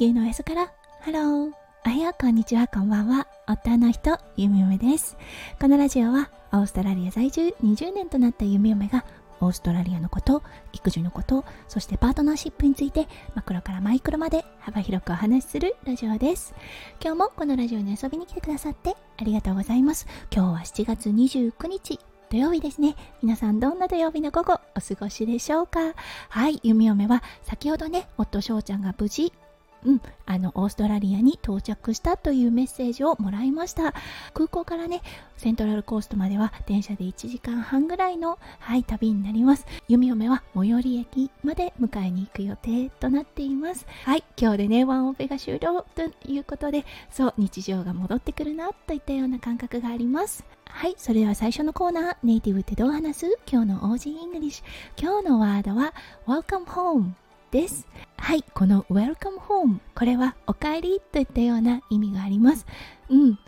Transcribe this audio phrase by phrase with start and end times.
[0.00, 0.72] 地球のおへそから。
[1.02, 1.50] ハロー
[1.84, 2.66] おはようこんにちは。
[2.68, 3.26] こんばんは。
[3.46, 5.18] 夫の人ゆみおめです。
[5.60, 9.04] このラジオはオーストラリア在住20年となったゆみおめが
[9.42, 10.42] オーストラリアのこと
[10.72, 16.54] 育児のことそしてパートナーシップについてマクロからマイクロまで幅広くお話しするラジオです。
[16.98, 20.06] 今日もこのラジオに遊びに来てくださってありがとうございます。
[20.34, 22.96] 今日は7月29日土曜日ですね。
[23.22, 25.92] 皆さんどんな土曜日の午後お過ごしでしょうか？
[26.30, 29.30] はい、弓嫁は先ほどね、夫翔ちゃんが無事
[29.84, 33.94] うん、あのオーストラリアに到着したというメッセージをもらいました。
[34.34, 35.02] 空港からね
[35.36, 39.66] セントラルコーストまでは電車で1時間半ぐらいの、はい、旅になります。
[39.88, 43.86] 弓嫁は最寄り駅まで迎えに行く予定となっています。
[44.04, 50.44] はい今日でねワンオペが終了ということでそう日常が戻ってくるなといったような感覚があります。
[50.72, 53.38] はい、それでは最初のコーナー、ネイティブってどう話す？
[53.50, 55.02] 今日の Aussie Englishュ。
[55.02, 55.92] 今日のワードは
[56.28, 57.10] Welcome Home
[57.50, 57.88] です。
[58.22, 62.64] はい、この Welcome Home これはお帰りといったような意味があります。
[63.08, 63.38] うん、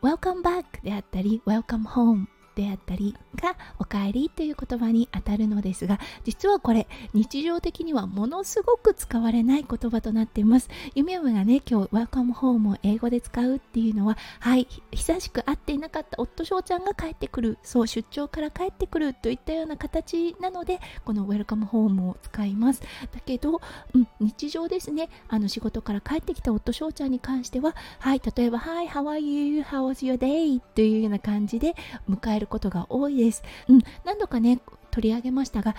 [0.00, 2.26] Welcome back であったり Welcome home
[2.60, 10.68] であったりがおかえりという言葉にあたるのですが実はこれ日常的にはものすごく使われない言葉となっています。
[10.94, 22.82] 夢嫁がね今日 Welcome Home を英語で使うっていうのははい久しく会っていなかった夫翔ちゃんが帰ってくるそう出張から帰ってくるといったような形なのでこの Welcome Home を使います。
[22.82, 23.60] だけど、
[23.94, 25.08] うん、日常ですね。
[25.28, 29.62] あの仕事から帰ってきた夫翔ちゃんに関してははい例えば Hi how are you?
[29.62, 30.60] How was your day?
[30.74, 31.74] というような感じで
[32.08, 33.42] 迎えることが多いです。
[33.68, 35.74] うん、何度かね、取り上げましたが、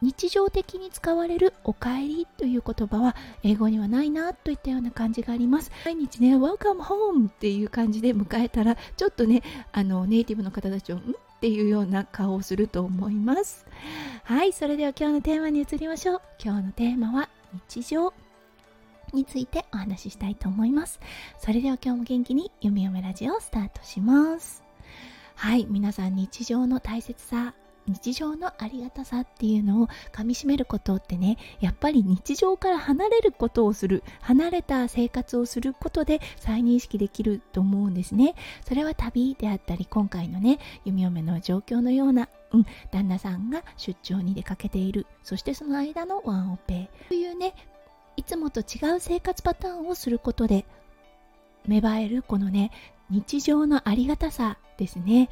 [0.00, 5.70] 日常的に使われるおかえりという言葉は英語にはないなといったような感じがあります。
[5.84, 10.98] 毎日ね、Welcome home っていう感じで迎えたら、ちょっとね、あの、ネイティブの方たちを、ん？
[10.98, 11.02] っ
[11.42, 13.66] ていうような顔をすると思います。
[14.22, 16.22] はい、それでは今日のテーマに移りましょう。
[16.40, 17.28] 今日のテーマは
[17.68, 18.14] 日常
[19.12, 21.00] についてお話ししたいと思います。
[21.40, 24.62] それでは今日も元気に読み読めラジオをスタートします。
[25.42, 27.52] はい皆さん日常の大切さ
[27.88, 38.36] 日常のありがたさっていうのをかみしめることってねやっぱり日常から離れることをする離れた生活をすることで再認識できると思うんですね。
[38.64, 46.88] それは旅であったり今回のね弓嫁の状況のようなうん、旦那さんが出張に出かけているそしてその間のワンオペ。
[47.08, 47.54] というね
[48.16, 50.66] いつもと違う生活パターンをすることで
[51.66, 52.70] 芽生えるこのね
[53.10, 55.28] 日常のありがたさですね。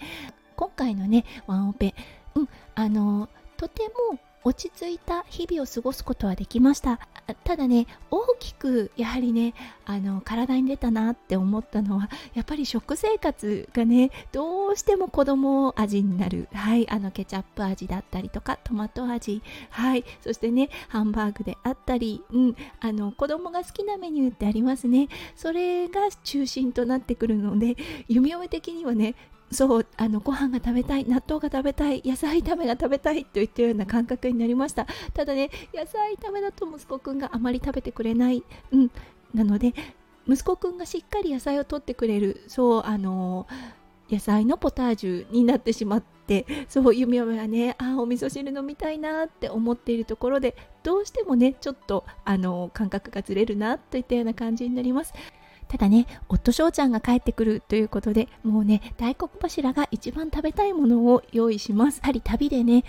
[0.57, 1.95] 今回のねワンオペ
[2.35, 6.99] うんあのとても落ち着いた日々を過ごすことはできました。
[7.45, 16.49] ただね大きくやはりねあの体に出たなって思ったのはやっぱり食生活がねどうしても子供味になる。
[16.53, 19.43] はいあのケチャップ味だったりとかトマト味。
[19.71, 22.23] はいそしてねハンバーグであったり。
[22.33, 25.09] うんあの子供が好きなメニューってありますね。
[25.37, 27.77] それが中心となってくるので
[28.09, 29.15] 弓嫁的にはね
[29.53, 34.87] そうあのご飯が食べたい納豆が食べたい野菜炒めが食べたいといったような感覚になりました。
[35.13, 38.91] ただね野菜炒めだと息子くんがあまり食べてくれない、うん、
[39.35, 39.75] なので
[40.29, 43.49] 息子くんがしっかり野菜を取ってくれるそうあの
[44.11, 55.13] 野菜のポタージュになってしまってそう弓嫁はねあお味噌汁飲みたいなって思っているところでどうしてもねちょっとあの感覚がずれるなといったような感じになります。
[55.71, 61.99] ただね、夫翔ちゃんが帰ってくるということで、もうね、大黒柱が一番食べたいものを用意します。
[61.99, 62.85] やはり旅でね、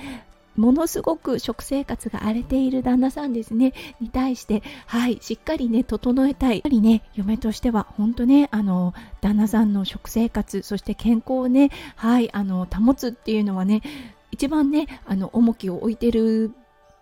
[0.55, 6.57] ものすごく食生活が荒れている旦那さんですね、に対して、はい、しっかりね、整えたい。
[6.57, 13.83] やはりね、嫁としては、本当ね、あの、旦那さんの食生活、そして健康をね、はい、あの、保つっていうのはね、
[14.31, 16.51] 一番ね、あの、重きを置いてる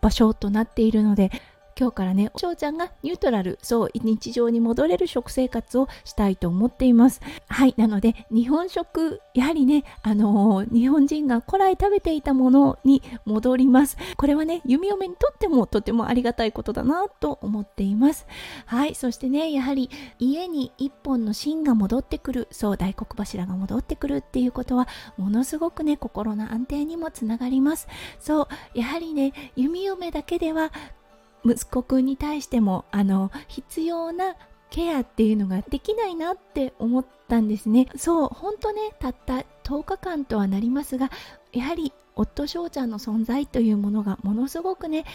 [0.01, 1.31] 場所となっているので、
[1.77, 7.21] 今日からね、翔ちゃんがニュートラル、そう、日常に戻れる食生活をしたいと思っています。
[7.47, 13.97] はい、なので、日本食、やはりね、あのー、日本人が古来食べていたものに戻ります。
[14.17, 18.27] これはね、弓嫁にとってもとてもありがたいことだなと思っています。
[18.65, 19.89] はい、そしてね、やはり
[20.19, 24.87] 家に一本の芯が戻ってくる、そう、大黒柱が戻ってくるっていうことは、
[25.17, 27.87] ものすごくね、心の安定にもつながります。
[28.19, 30.71] そう、やはりね、弓嫁だけでは
[31.45, 34.35] 息子くんに対してもあの必要な
[34.69, 37.87] ケアっていうのができないなって思ったんですね。
[37.95, 41.09] そう本当ねたった10日間とはなりますが
[41.51, 45.05] やはり夫翔ちゃんの存在というものがものすごくね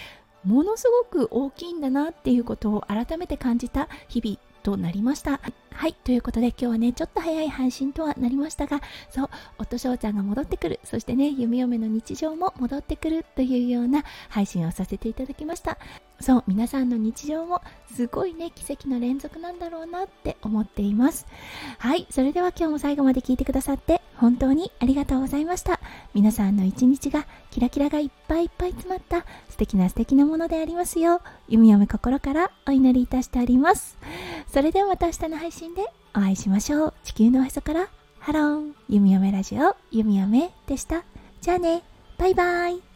[0.45, 5.41] ものすごく大きいんだなっていうことを改めて感じた日々となりました。
[5.75, 8.81] はいということで今日はねちょっと早い配信とはなりましたが
[9.11, 10.81] そう夫翔ちゃんが戻ってくる。
[10.85, 15.79] そしてね弓嫁の日常も戻ってくるというような配信をさせていただきました。
[16.21, 17.61] そう皆さんの日常も
[17.93, 21.27] すごいね奇跡の連続なんだろうなって思っています。
[21.79, 25.81] はいそれでは今日も最後まで聞いてくださって本当にありがとうございました。
[26.15, 33.99] 皆さんの一日がキラキラがいっぱいいっぱい詰まった素敵な素敵なものでありますよう弓嫁心からお祈りいたしております。
[34.47, 35.83] それではまた明日の配信で
[36.15, 36.95] お会いしましょう。
[37.03, 37.89] 地球のおへそから
[38.21, 38.73] Hello。
[38.89, 41.03] 弓嫁ラジオ弓嫁でした。
[41.41, 41.83] じゃあね。
[42.17, 42.94] バイバイ。